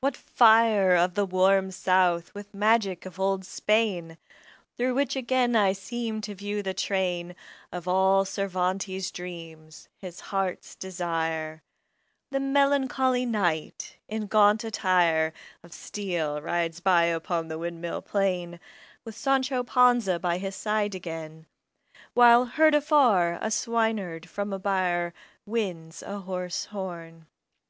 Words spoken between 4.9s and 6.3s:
which again I seem